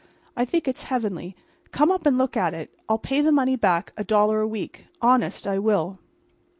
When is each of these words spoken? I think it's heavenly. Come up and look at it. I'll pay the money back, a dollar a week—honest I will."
I 0.35 0.45
think 0.45 0.67
it's 0.67 0.81
heavenly. 0.89 1.35
Come 1.71 1.91
up 1.91 2.07
and 2.07 2.17
look 2.17 2.35
at 2.35 2.55
it. 2.55 2.73
I'll 2.89 2.97
pay 2.97 3.21
the 3.21 3.31
money 3.31 3.55
back, 3.55 3.93
a 3.95 4.03
dollar 4.03 4.41
a 4.41 4.47
week—honest 4.47 5.45
I 5.45 5.59
will." 5.59 5.99